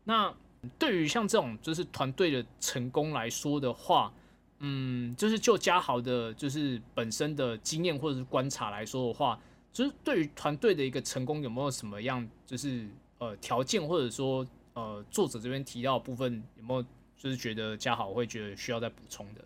[0.04, 0.34] 那
[0.78, 4.14] 对于像这种就是团队的成功来说的话，
[4.66, 9.40] 嗯，就是就嘉豪的，就是本身的经验或者是观察来说的话，
[9.72, 12.88] 就是对于团队的一个成功有没有什么样就是
[13.20, 16.86] 呃条件，或者说呃作者这边提到的部分有没有？
[17.16, 19.46] 就是觉得嘉豪会觉得需要再补充的，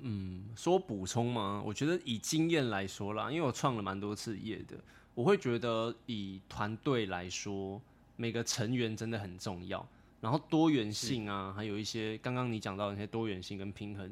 [0.00, 1.62] 嗯，说补充吗？
[1.66, 4.74] 我觉得以经验来说啦，因为我创了蛮多次业的，
[5.14, 7.78] 我会觉得以团队来说，
[8.16, 9.86] 每个成员真的很重要，
[10.22, 14.10] 然后多元性啊，还有一些刚刚你讲到那些多元性跟平衡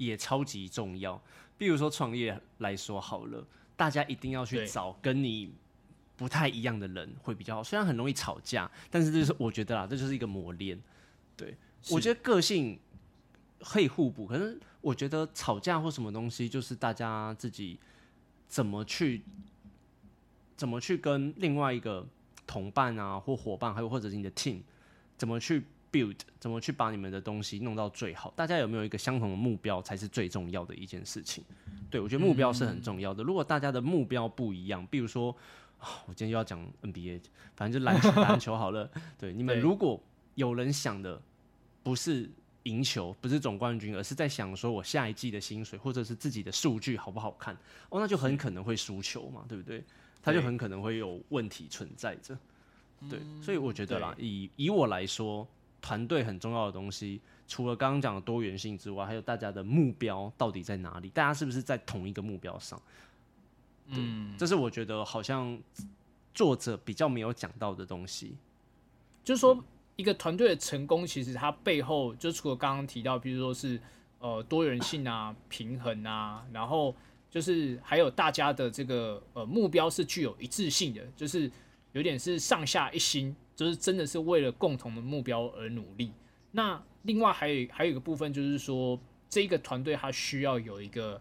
[0.00, 1.20] 也超级重要。
[1.58, 5.52] 比如说创业来说好了，大家一定要去找跟你
[6.16, 7.62] 不太一样的人会比较好。
[7.62, 10.80] 虽然很容易吵架，但是这是我觉得啦，这就是一个磨练。
[11.36, 11.54] 对
[11.90, 12.78] 我觉得个性
[13.60, 17.78] 可以互补，可是我觉得吵架或什么东西，就是大家自己
[18.48, 19.22] 怎么去
[20.56, 22.06] 怎么去跟另外一个
[22.46, 24.62] 同伴啊或伙伴，还有或者是你的 team
[25.18, 25.64] 怎么去。
[25.92, 28.32] Build 怎么去把你们的东西弄到最好？
[28.36, 31.44] 大家有没有一个相同的目标才是最重要的一件事情？
[31.90, 33.22] 对我觉得目标是很重要的。
[33.22, 35.34] 如果大家的目标不一样，比如说
[36.06, 37.20] 我今天又要讲 NBA，
[37.56, 38.88] 反正就篮球篮球好了。
[39.18, 40.00] 对你们如果
[40.36, 41.20] 有人想的
[41.82, 42.30] 不是
[42.62, 47.54] 赢球，不是总冠军，而是在想说我下一季的薪水或者是自己的数据好不好看？
[47.88, 49.82] 哦，那就很可能会输球嘛，对不对？
[50.22, 52.38] 他就很可能会有问题存在着。
[53.08, 55.48] 对，所以我觉得啦，以以我来说。
[55.80, 61.08] 团队很重要的东西，除了刚刚讲的多元性之外，还有大家的目标到底在哪里？
[61.10, 62.80] 大家是不是在同一个目标上？
[63.86, 65.58] 嗯，这是我觉得好像
[66.32, 68.36] 作者比较没有讲到的东西。
[69.24, 69.62] 就是说，
[69.96, 73.80] 一个团队的成功，其实它背后就除了刚刚提到，比如说是
[74.18, 76.94] 呃多元性啊、平衡啊，然后
[77.30, 81.50] 就是还有大家的这个呃目标是具有一致性的，就是
[81.92, 83.34] 有点是上下一心。
[83.60, 86.10] 就是真的是为了共同的目标而努力。
[86.52, 91.20] 那另外还有还有一个部分，就是说这个团队它需要有一个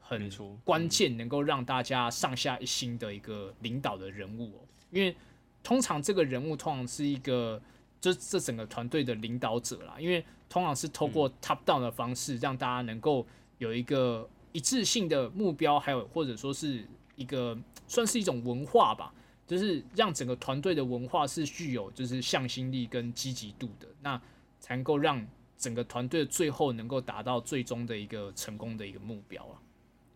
[0.00, 0.30] 很
[0.64, 4.60] 关键，能够让大家上下一心的一个领导的人物哦。
[4.90, 5.14] 因为
[5.62, 7.60] 通常这个人物通常是一个，
[8.00, 9.96] 就是这整个团队的领导者啦。
[9.98, 13.26] 因为通常是透过 top down 的方式，让大家能够
[13.58, 16.82] 有一个一致性的目标，还有或者说是
[17.14, 17.54] 一个
[17.86, 19.12] 算是一种文化吧。
[19.46, 24.20] 就是让整个团队的文化是具有就是向心力跟积极度的，那
[24.58, 25.26] 才能够让
[25.58, 29.60] 整个团队最后能够达到最终的一个成功的一个目标啊。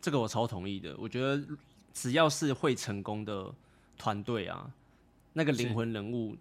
[0.00, 0.96] 这个我超同意的。
[0.96, 1.42] 我觉得
[1.92, 3.52] 只要是会成功的
[3.96, 4.70] 团队啊，
[5.32, 6.36] 那个灵魂人物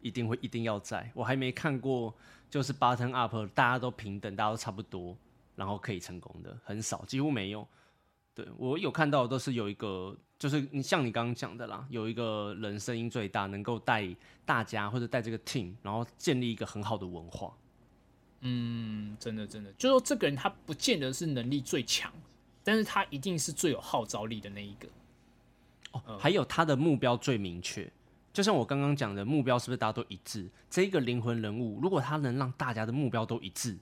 [0.00, 1.10] 一定会一定要在。
[1.14, 2.12] 我还没看过
[2.50, 5.16] 就是 button up 大家都平等，大家都差不多，
[5.54, 7.66] 然后可以成功的很少，几乎没有。
[8.38, 10.16] 对我有看到都是有一个。
[10.38, 14.08] 就是你像你刚刚讲的啦，有一个人声音最大，能够带
[14.44, 17.52] 大家或者带这个 team，然后建立一个很好的文化。
[18.42, 22.12] 嗯，真的真的，就说这个人他不见得是能力最强，
[22.62, 24.88] 但是他一定是最有号召力的那一个。
[25.90, 27.90] 哦，还有他的目标最明确，
[28.32, 30.48] 就像我刚刚讲的目标是不是大家都一致？
[30.70, 33.76] 这个灵魂人物，如果他能让大家的目标都一致，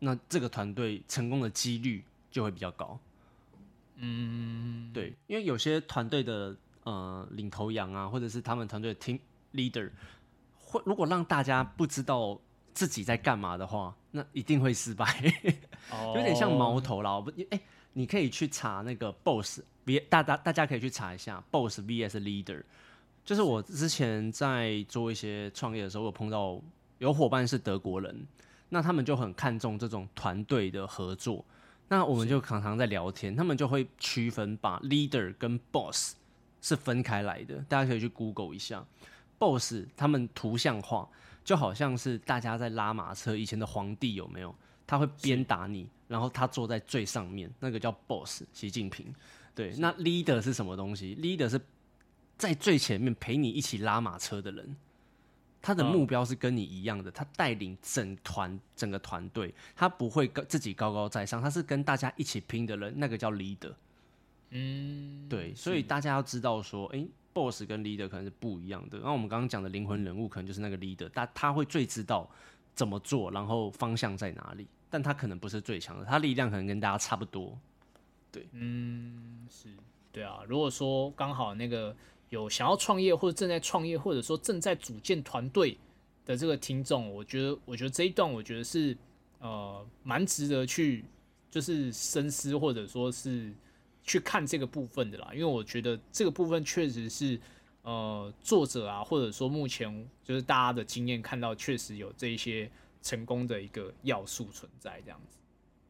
[0.00, 2.98] 那这个团队成功的几率就会比较高。
[4.02, 9.18] 嗯，对，因为有些团队的呃领头羊啊，或者是他们团队的 team
[9.52, 9.90] leader，
[10.58, 12.40] 会如果让大家不知道
[12.72, 15.06] 自己在干嘛的话，那一定会失败。
[16.14, 17.60] 有点像矛头啦，不，哎，
[17.92, 22.62] 你可以去查那个 boss，别大大大家可以去查一下 boss vs leader。
[23.22, 26.58] 就是我之前在做一些创业的时候，有碰到
[26.98, 28.26] 有伙伴是德国人，
[28.70, 31.44] 那他们就很看重这种团队的合作。
[31.92, 36.14] 那我们就常常在聊天，他们就会区分把 leader 跟 boss
[36.62, 37.56] 是分开来的。
[37.68, 38.86] 大家可以去 Google 一下
[39.40, 41.08] ，boss 他们图像化，
[41.44, 44.54] 就好像是大家在拉马车，以前的皇帝有没有？
[44.86, 49.12] 他会鞭打你，然后他坐在最上面，那个叫 boss，习近平。
[49.52, 51.60] 对，那 leader 是什么东西？leader 是
[52.38, 54.76] 在最前面陪你一起拉马车的人。
[55.62, 63.74] 他的目标是跟你一样的，他带领整团整个团队，他不会跟自己高高在上，他是跟大家一起拼的人，那个叫 leader。
[64.50, 68.98] 嗯，对，所以大家要知道说，哎，boss 跟 leader 可能是不一样的。
[69.00, 72.28] 那我们刚刚讲的灵魂人物，可能就是那个 leader，他他会最知道
[72.74, 77.58] 怎么做，然后方向在哪里，但他可能不是最强的，他力量可能跟大家差不多。
[78.32, 79.68] 对，嗯，是，
[80.10, 80.40] 对啊。
[80.48, 81.94] 如果说刚好那个。
[82.30, 85.76] 有想要创业或者正在创业，或者说正在组建团队
[86.24, 88.96] 的这个听众，我觉得，我觉得这一段，我觉得是
[89.40, 91.04] 呃蛮值得去
[91.50, 93.52] 就是深思，或者说是
[94.04, 95.30] 去看这个部分的啦。
[95.32, 97.38] 因为我觉得这个部分确实是
[97.82, 102.70] 呃作者啊，或者说目前就是大家的经验看到，确实有这一些
[103.02, 105.36] 成功的一个要素存在这样子。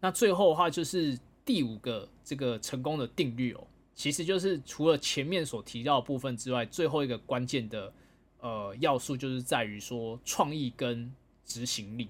[0.01, 3.67] 那最后的话就是第五个这个成功的定律哦。
[3.95, 7.93] 其实就是除了前面所提到的部分之外，最后一个关键的
[8.41, 11.13] 呃要素就是在于说创意跟
[11.45, 12.09] 执行力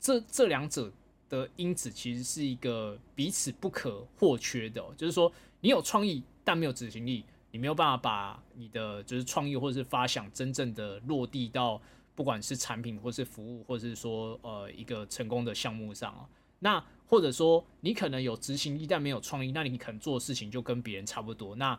[0.00, 0.90] 这这两者
[1.28, 4.82] 的因子其实是一个彼此不可或缺的。
[4.96, 11.80] 就是说，你有创意但没有执行力，你没有办法把你的就是创意或者是发想真正的落地到
[12.16, 16.26] 不管是产品或是服务，或者是说呃一个成功的项目上啊。
[16.60, 21.56] 那或者说你可能有执行力但没有创意，那你可能做的事情就跟别人差不多。
[21.56, 21.76] 那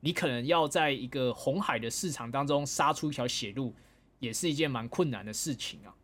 [0.00, 3.72] 你可能要在一个红海的市场当中杀出一条血路，
[4.18, 5.94] 也是一件蛮困难的事情啊。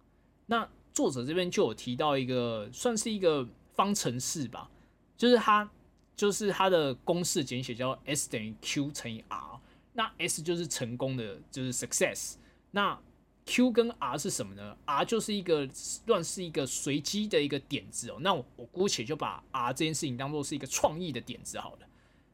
[0.46, 4.70] 那作者这边就有提到一个，算是一个方程式吧，
[5.16, 5.70] 就是它
[6.16, 9.60] 就是它的公式简写叫 S 等于 Q 乘以 R，
[9.92, 12.36] 那 S 就是成功的，就是 success，
[12.70, 12.98] 那
[13.50, 15.68] Q 跟 R 是什么呢？R 就是一个
[16.06, 21.86] 乱是一个随机的一个点子哦，那我我姑且就把 R 这件事情当做是一个创意的点子好了。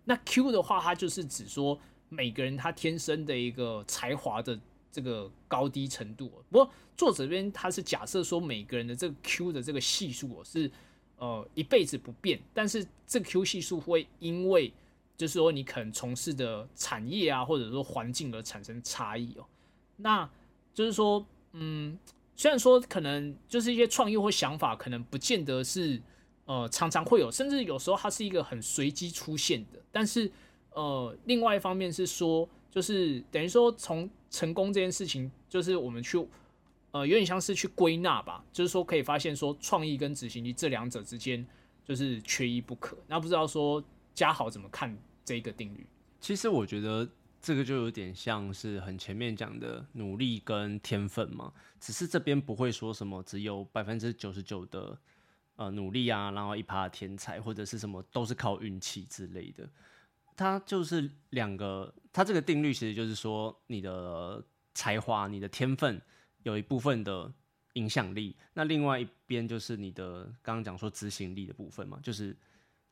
[0.04, 4.60] 那 Q 的话，它就是指说每个人他天生的一个才华的
[4.92, 6.26] 这个高低程度。
[6.26, 10.70] 哦不过作者这边他是假设说每个人的这个 Q 的这个系数哦是
[11.16, 14.70] 呃一辈子不变，但是这个 Q 系数会因为
[15.16, 19.46] 就是说你可能从事的产业啊，或者说环境而产生差异哦。
[19.96, 20.28] 那
[20.76, 21.98] 就是说，嗯，
[22.36, 26.00] 虽然说可能就是一些创意或想法，可能不见得是。
[26.48, 29.82] 呃，常常会有，甚至有时候它是一个很随机出现的。
[29.90, 30.30] 但是，
[30.70, 36.24] 呃，另外一方面是说，就是等于说从成功这件事情，就是我们去，
[36.92, 38.44] 呃，有点像是去归纳吧。
[38.52, 41.44] 就是说可以发现说，创意跟执行力这两者之间
[41.84, 42.96] 就是缺一不可。
[43.08, 43.82] 那不知道说
[44.14, 45.84] 嘉豪怎么看这个定律？
[46.20, 47.08] 其实我觉得
[47.46, 54.98] 这个就有点像是很前面讲的努力跟天分嘛，只是这边不会说什么只有百分之九十九的。
[55.54, 59.66] 呃，努力啊，然后一趴天才或者是什么，都是靠运气之类的。
[60.36, 64.44] 它就是两个，它这个定律其实就是说，你的
[64.74, 65.98] 才华、你的天分
[66.42, 67.32] 有一部分的
[67.72, 72.36] 影响力，那另外一边就是你的刚刚讲说执行力的部分嘛，就是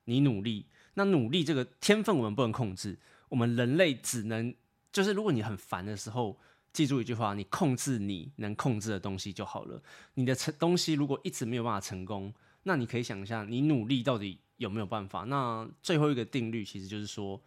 [0.04, 0.64] 你努力。
[0.94, 2.98] 那努力这个天分我们不能控制，
[3.34, 4.54] 我们人类只能
[4.92, 6.38] 就是如果你很烦的时候，
[6.72, 9.82] 记住一句话，你控制你能控制的东西就好了。
[10.14, 12.32] 你的成东西如果一直没有办法成功。
[12.62, 15.24] 那你可以想一下，你努力到底有没有办法？
[15.24, 17.42] 那最后一个定律其实就是说，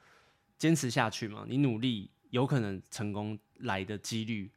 [0.58, 1.46] 坚持下去嘛。
[1.48, 4.52] 你努力有可能成功来的几率，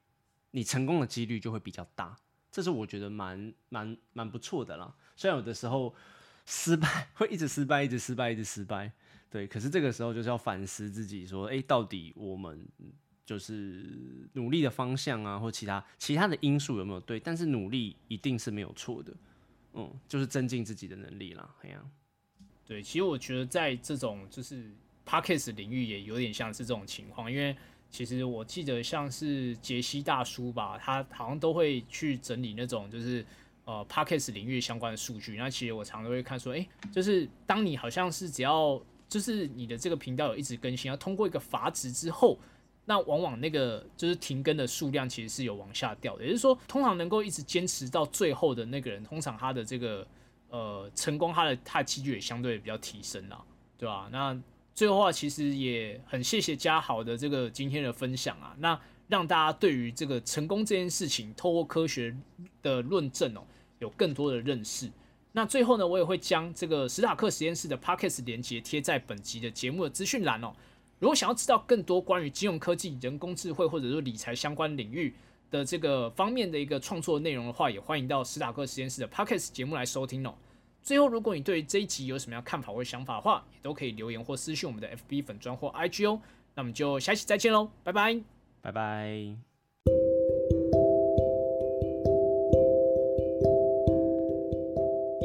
[0.51, 2.17] 你成功的几率就会比较大。
[2.51, 4.93] 这是我觉得蛮蛮蛮不错的啦。
[5.15, 5.95] 虽然有的时候
[6.45, 8.93] 失败会一直失败，一直失败，一直失败，
[9.31, 9.47] 对。
[9.47, 12.67] 可是这个时候就是要反思自己，说，哎，到底我们
[13.25, 17.19] 就是努力的方向啊，或其他其他的因素有没有对？
[17.21, 19.15] 但是努力一定是没有错的。
[19.73, 21.91] 嗯，就是增进自己的能力啦，这样。
[22.67, 24.69] 对，其实我觉得在这种就是
[25.07, 27.57] parkes 领域也有点像是这种情况，因为
[27.89, 33.25] 其实我记得像是杰西大叔吧，他好像都会去整理那种就是
[33.65, 35.37] 呃 parkes 领域相关的数据。
[35.37, 42.39] 那其实我常常会看说，哎，就是当你好像是只要就是你的这个频道有一直更新，要通过一个阀值之后。
[42.87, 50.05] 那往往那个就是停更的数量其实是有往下掉的，也就是说，通常能够一直坚持到最后的那个人，通常他的这个
[50.49, 53.41] 呃成功，他的他的几率也相对比较提升啦，
[53.79, 54.09] 对吧？
[54.11, 54.37] 那
[54.75, 62.17] 最后话其实也很谢谢嘉豪的这个今天的分享啊，那让大家对于这个成功这件事情，透过科学
[62.61, 63.43] 的论证哦，
[63.79, 64.91] 有更多的认识。
[65.33, 70.53] 那最后呢，我也会将这个史塔克实验室的 p o c k e t 连接贴在本集的节目的资讯栏哦。
[70.99, 75.15] 如果想要知道更多关于金融科技、人工智慧或者说理财相关领域
[75.51, 80.35] 的这个方面的一个创作内容的话，也欢迎到史塔克实验室的 Podcast 节目来收听哦。
[80.83, 86.21] 最后，如果你对这一集有什么样看法或想法的话，也都可以留言或私信我们的 FB 粉专或 IG 哦。
[86.55, 88.21] 那我们就下期再见喽，拜拜，
[88.61, 89.50] 拜拜。